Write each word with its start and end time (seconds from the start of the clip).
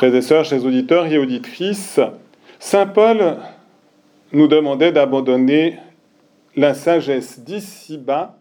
Frères 0.00 0.14
et 0.14 0.22
sœurs, 0.22 0.46
chers 0.46 0.64
auditeurs 0.64 1.04
et 1.08 1.18
auditrices, 1.18 2.00
Saint 2.58 2.86
Paul 2.86 3.36
nous 4.32 4.48
demandait 4.48 4.92
d'abandonner 4.92 5.78
la 6.56 6.72
sagesse 6.72 7.40
d'ici-bas 7.40 8.38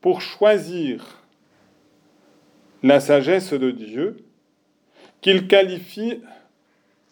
pour 0.00 0.22
choisir 0.22 1.22
la 2.82 2.98
sagesse 2.98 3.52
de 3.52 3.70
Dieu 3.70 4.24
qu'il 5.20 5.48
qualifie 5.48 6.22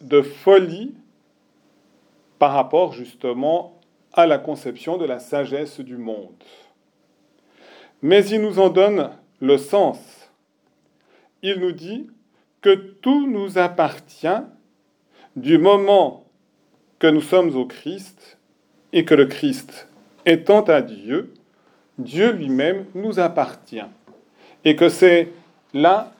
de 0.00 0.22
folie 0.22 0.94
par 2.38 2.52
rapport 2.52 2.94
justement 2.94 3.78
à 4.14 4.26
la 4.26 4.38
conception 4.38 4.96
de 4.96 5.04
la 5.04 5.18
sagesse 5.18 5.80
du 5.80 5.98
monde. 5.98 6.42
Mais 8.00 8.24
il 8.28 8.40
nous 8.40 8.58
en 8.58 8.70
donne 8.70 9.10
le 9.40 9.58
sens. 9.58 10.30
Il 11.42 11.60
nous 11.60 11.72
dit 11.72 12.08
que 12.66 12.74
tout 12.74 13.28
nous 13.28 13.58
appartient 13.58 14.42
du 15.36 15.56
moment 15.56 16.24
que 16.98 17.06
nous 17.06 17.20
sommes 17.20 17.54
au 17.54 17.64
Christ 17.64 18.38
et 18.92 19.04
que 19.04 19.14
le 19.14 19.27
Christ 19.27 19.86
étant 20.24 20.62
à 20.62 20.82
Dieu, 20.82 21.32
Dieu 21.98 22.32
lui-même 22.32 22.86
nous 22.96 23.20
appartient. 23.20 23.86
Et 24.64 24.74
que 24.74 24.88
c'est 24.88 25.28
là 25.74 26.12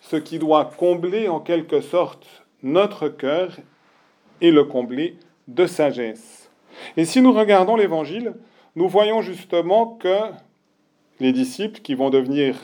ce 0.00 0.16
qui 0.16 0.40
doit 0.40 0.72
combler 0.76 1.28
en 1.28 1.38
quelque 1.38 1.80
sorte 1.80 2.26
notre 2.64 3.08
cœur 3.08 3.56
et 4.40 4.50
le 4.50 4.64
combler 4.64 5.16
de 5.46 5.66
sagesse. 5.66 6.50
Et 6.96 7.04
si 7.04 7.22
nous 7.22 7.32
regardons 7.32 7.76
l'Évangile, 7.76 8.34
nous 8.74 8.88
voyons 8.88 9.22
justement 9.22 9.86
que 10.00 10.18
les 11.20 11.32
disciples 11.32 11.80
qui 11.80 11.94
vont 11.94 12.10
devenir 12.10 12.56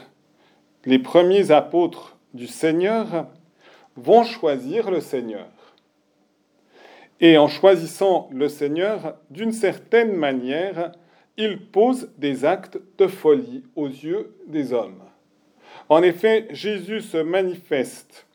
les 0.86 0.98
premiers 0.98 1.52
apôtres 1.52 2.16
du 2.34 2.46
Seigneur 2.46 3.27
vont 3.96 4.24
choisir 4.24 4.91
le 4.91 5.00
Seigneur. 5.00 5.48
Et 7.20 7.39
en 7.39 7.48
choisissant 7.48 8.28
le 8.33 8.48
Seigneur, 8.48 9.16
d'une 9.30 9.52
certaine 9.52 10.16
manière, 10.16 10.92
ils 11.36 11.66
posent 11.66 12.11
des 12.19 12.44
actes 12.44 12.78
de 12.98 13.06
folie 13.06 13.64
aux 13.77 13.86
yeux 13.86 14.34
des 14.47 14.72
hommes. 14.72 15.02
En 15.89 16.02
effet, 16.02 16.48
Jésus 16.50 17.00
se 17.00 17.19
manifeste. 17.19 18.27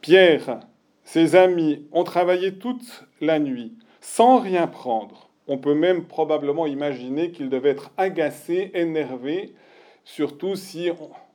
Pierre, 0.00 0.60
ses 1.04 1.36
amis 1.36 1.86
ont 1.92 2.04
travaillé 2.04 2.54
toute 2.54 3.04
la 3.20 3.38
nuit 3.38 3.72
sans 4.00 4.38
rien 4.38 4.66
prendre. 4.66 5.28
On 5.46 5.58
peut 5.58 5.74
même 5.74 6.04
probablement 6.04 6.66
imaginer 6.66 7.30
qu'ils 7.30 7.50
devaient 7.50 7.70
être 7.70 7.90
agacés, 7.96 8.70
énervés, 8.74 9.54
surtout 10.04 10.56
si 10.56 10.90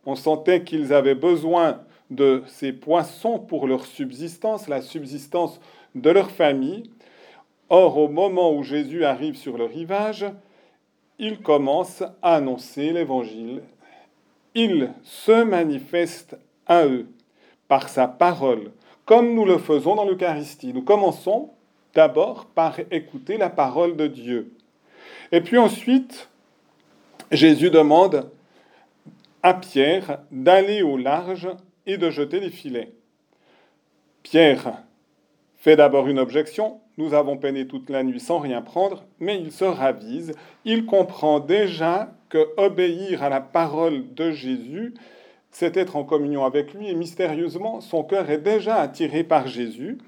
on 0.06 0.16
sentait 0.16 0.64
qu'ils 0.64 0.94
avaient 0.94 1.16
besoin 1.16 1.80
de 2.10 2.44
ces 2.48 2.74
poissons 2.74 3.40
pour 3.40 3.68
leur 3.68 3.86
subsistance, 3.86 4.68
la 4.68 4.82
subsistance 4.82 5.60
de 5.96 6.10
leur 6.10 6.32
famille. 6.32 6.84
Or, 7.70 7.98
au 7.98 8.08
moment 8.08 8.54
où 8.54 8.64
Jésus 8.64 9.06
arrive 9.06 9.36
sur 9.36 9.58
le 9.58 9.66
rivage, 9.66 10.26
il 11.20 11.40
commence 11.40 12.04
à 12.22 12.36
annoncer 12.36 12.92
l'Évangile. 12.92 13.64
Il 14.56 14.92
se 15.04 15.44
manifeste 15.44 16.38
à 16.68 16.86
eux 16.86 17.08
par 17.68 17.90
sa 17.90 18.08
parole, 18.08 18.72
comme 19.06 19.34
nous 19.34 19.46
le 19.46 19.58
faisons 19.58 19.96
dans 19.96 20.06
l'Eucharistie. 20.06 20.74
Nous 20.74 20.84
commençons 20.84 21.50
d'abord 21.96 22.46
par 22.46 22.80
écouter 22.92 23.38
la 23.38 23.50
parole 23.50 23.96
de 23.96 24.08
Dieu. 24.08 24.54
Et 25.32 25.42
puis 25.42 25.58
ensuite, 25.58 26.30
Jésus 27.32 27.72
demande 27.72 28.30
à 29.44 29.54
Pierre 29.54 30.20
d'aller 30.32 30.82
au 30.82 30.98
large 30.98 31.50
et 31.86 31.98
de 31.98 32.10
jeter 32.10 32.40
les 32.40 32.50
filets. 32.50 32.94
Pierre 34.24 34.84
fait 35.58 35.76
d'abord 35.76 36.08
une 36.08 36.20
objection. 36.20 36.80
Nous 36.98 37.14
avons 37.14 37.38
peiné 37.38 37.68
toute 37.68 37.90
la 37.90 38.04
nuit 38.04 38.20
sans 38.20 38.40
rien 38.40 38.62
prendre, 38.62 39.04
mais 39.20 39.40
il 39.40 39.52
se 39.52 39.66
ravise. 39.66 40.34
Il 40.64 40.86
comprend 40.86 41.40
déjà 41.40 42.14
que 42.30 42.50
obéir 42.58 43.22
à 43.24 43.30
la 43.30 43.42
parole 43.42 44.14
de 44.14 44.32
Jésus, 44.32 44.94
c'est 45.52 45.78
être 45.78 45.96
en 45.96 46.04
communion 46.04 46.46
avec 46.46 46.74
lui, 46.74 46.90
et 46.90 46.96
mystérieusement, 46.96 47.82
son 47.82 48.04
cœur 48.04 48.30
est 48.30 48.40
déjà 48.40 48.78
attiré 48.78 49.24
par 49.24 49.48
Jésus. 49.48 50.00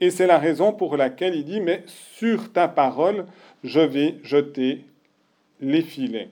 Et 0.00 0.10
c'est 0.10 0.26
la 0.26 0.38
raison 0.38 0.72
pour 0.72 0.96
laquelle 0.96 1.34
il 1.34 1.44
dit, 1.44 1.60
mais 1.60 1.84
sur 1.86 2.52
ta 2.52 2.68
parole, 2.68 3.26
je 3.64 3.80
vais 3.80 4.16
jeter 4.22 4.84
les 5.60 5.82
filets. 5.82 6.28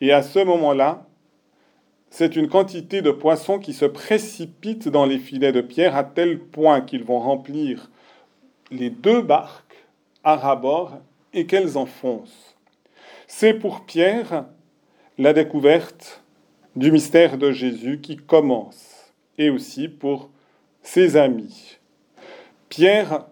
Et 0.00 0.12
à 0.12 0.22
ce 0.22 0.38
moment-là, 0.38 1.06
c'est 2.16 2.36
une 2.36 2.46
quantité 2.48 3.02
de 3.02 3.10
poissons 3.10 3.58
qui 3.58 3.72
se 3.72 3.86
précipitent 3.86 4.88
dans 4.88 5.04
les 5.04 5.18
filets 5.18 5.50
de 5.50 5.60
pierre 5.60 5.96
à 5.96 6.04
tel 6.04 6.38
point 6.38 6.80
qu'ils 6.80 7.02
vont 7.02 7.18
remplir 7.18 7.90
les 8.70 8.88
deux 8.88 9.20
barques 9.20 9.84
à 10.22 10.36
rabord 10.36 11.00
et 11.32 11.46
qu'elles 11.46 11.76
enfoncent. 11.76 12.54
C'est 13.26 13.54
pour 13.54 13.84
Pierre 13.84 14.44
la 15.18 15.32
découverte 15.32 16.22
du 16.76 16.92
mystère 16.92 17.36
de 17.36 17.50
Jésus 17.50 18.00
qui 18.00 18.16
commence, 18.16 19.12
et 19.36 19.50
aussi 19.50 19.88
pour 19.88 20.30
ses 20.84 21.16
amis. 21.16 21.78
Pierre 22.68 23.26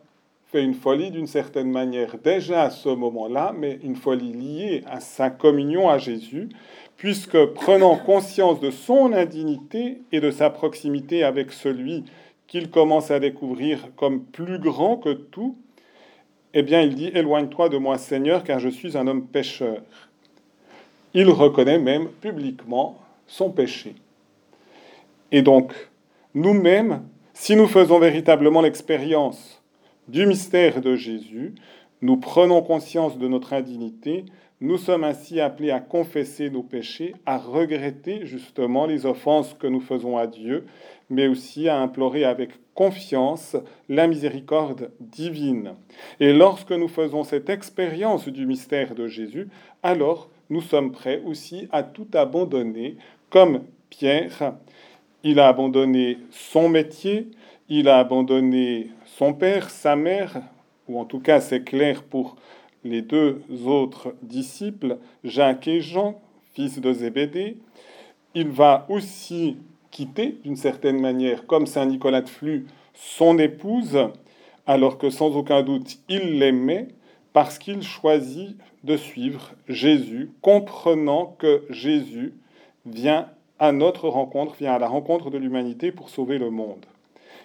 fait 0.47 0.65
une 0.65 0.75
folie 0.75 1.13
d'une 1.13 1.29
certaine 1.29 1.71
manière 1.71 2.19
déjà 2.19 2.65
à 2.65 2.71
ce 2.71 2.89
moment-là, 2.89 3.55
mais 3.57 3.79
une 3.85 3.97
folie 3.97 4.33
liée 4.33 4.83
à 4.87 4.99
sa 4.99 5.31
communion 5.31 5.89
à 5.89 5.99
Jésus, 5.99 6.49
puisque 7.03 7.47
prenant 7.47 7.97
conscience 7.97 8.61
de 8.61 8.71
son 8.71 9.13
indignité 9.13 10.03
et 10.13 10.21
de 10.21 10.31
sa 10.31 10.51
proximité 10.51 11.25
avec 11.25 11.51
celui 11.51 12.05
qu'il 12.47 12.71
commence 12.71 13.11
à 13.11 13.19
découvrir 13.19 13.89
comme 13.97 14.23
plus 14.23 14.61
grand 14.61 14.99
que 14.99 15.13
tout, 15.13 15.57
eh 16.55 16.63
bien 16.63 16.81
il 16.81 16.95
dit 16.95 17.11
Éloigne-toi 17.13 17.71
de 17.71 17.77
moi, 17.77 17.99
Seigneur, 17.99 18.45
car 18.45 18.61
je 18.61 18.69
suis 18.69 18.97
un 18.97 19.09
homme 19.09 19.27
pécheur. 19.27 19.83
Il 21.13 21.29
reconnaît 21.29 21.81
même 21.81 22.07
publiquement 22.21 23.01
son 23.27 23.51
péché. 23.51 23.97
Et 25.33 25.43
donc, 25.43 25.73
nous-mêmes, 26.35 27.03
si 27.35 27.57
nous 27.57 27.67
faisons 27.67 27.99
véritablement 27.99 28.61
l'expérience 28.61 29.61
du 30.07 30.25
mystère 30.25 30.81
de 30.81 30.95
Jésus, 30.95 31.57
nous 32.01 32.19
prenons 32.19 32.63
conscience 32.63 33.19
de 33.19 33.27
notre 33.27 33.55
indignité, 33.55 34.25
nous 34.63 34.79
sommes 34.79 35.03
ainsi 35.03 35.41
appelés 35.41 35.73
à 35.73 35.81
confesser 35.81 36.49
nos 36.49 36.63
péchés, 36.63 37.15
à 37.27 37.37
regretter 37.37 38.25
justement 38.27 38.87
les 38.87 39.07
offenses 39.07 39.55
que 39.55 39.67
nous 39.67 39.81
faisons 39.81 40.17
à 40.17 40.29
Dieu, 40.29 40.67
mais 41.11 41.27
aussi 41.27 41.69
à 41.69 41.81
implorer 41.81 42.25
avec 42.25 42.51
confiance 42.73 43.57
la 43.89 44.07
miséricorde 44.07 44.93
divine. 45.01 45.73
Et 46.21 46.33
lorsque 46.33 46.71
nous 46.71 46.87
faisons 46.87 47.25
cette 47.25 47.51
expérience 47.51 48.29
du 48.29 48.47
mystère 48.47 48.95
de 48.95 49.09
Jésus, 49.09 49.49
alors 49.83 50.31
nous 50.49 50.61
sommes 50.61 50.93
prêts 50.93 51.21
aussi 51.27 51.67
à 51.73 51.83
tout 51.83 52.07
abandonner, 52.15 52.97
comme 53.31 53.65
Pierre. 53.91 54.55
Il 55.25 55.41
a 55.41 55.49
abandonné 55.49 56.19
son 56.31 56.69
métier, 56.69 57.29
il 57.69 57.89
a 57.89 57.99
abandonné 57.99 58.91
son 59.07 59.35
père, 59.35 59.71
sa 59.71 59.97
mère, 59.97 60.41
ou 60.89 61.01
en 61.01 61.05
tout 61.05 61.21
cas 61.21 61.41
c'est 61.41 61.65
clair 61.65 62.05
pour 62.05 62.37
les 62.85 63.03
deux 63.03 63.43
autres 63.65 64.15
disciples, 64.23 64.99
Jacques 65.25 65.69
et 65.69 65.81
Jean, 65.81 66.21
fils 66.55 66.81
de 66.81 66.93
Zébédée. 66.93 67.57
Il 68.35 68.49
va 68.49 68.87
aussi 68.89 69.57
quitter, 69.91 70.39
d'une 70.45 70.57
certaine 70.57 71.01
manière, 71.01 71.47
comme 71.47 71.67
Saint 71.67 71.87
Nicolas 71.87 72.23
de 72.23 72.29
Flux, 72.29 72.67
son 72.95 73.39
épouse, 73.39 73.99
alors 74.67 74.99
que 74.99 75.11
sans 75.11 75.37
aucun 75.37 75.63
doute 75.63 75.99
il 76.09 76.39
l'aimait, 76.39 76.89
parce 77.33 77.59
qu'il 77.59 77.83
choisit 77.83 78.57
de 78.85 78.97
suivre 78.97 79.53
Jésus, 79.69 80.31
comprenant 80.41 81.37
que 81.39 81.65
Jésus 81.71 82.35
vient 82.85 83.29
à 83.59 83.73
notre 83.73 84.09
rencontre, 84.09 84.55
vient 84.59 84.75
à 84.75 84.79
la 84.79 84.89
rencontre 84.89 85.31
de 85.31 85.39
l'humanité 85.39 85.93
pour 85.93 86.11
sauver 86.11 86.39
le 86.39 86.51
monde. 86.51 86.85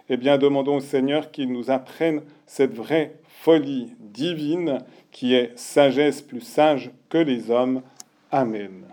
Eh 0.10 0.18
bien, 0.18 0.38
demandons 0.38 0.78
au 0.78 0.82
Seigneur 0.82 1.32
qu'il 1.32 1.52
nous 1.52 1.70
apprenne 1.70 2.22
cette 2.46 2.74
vraie 2.74 3.16
folie 3.28 3.94
divine 4.00 4.80
qui 5.12 5.34
est 5.34 5.58
sagesse 5.58 6.22
plus 6.22 6.42
sage 6.42 6.92
que 7.10 7.18
les 7.18 7.52
hommes. 7.52 7.82
Amen. 8.32 8.86